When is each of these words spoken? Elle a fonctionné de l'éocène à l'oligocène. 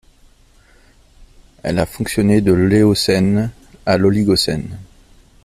Elle 1.61 1.77
a 1.77 1.85
fonctionné 1.85 2.41
de 2.41 2.53
l'éocène 2.53 3.51
à 3.85 3.99
l'oligocène. 3.99 4.79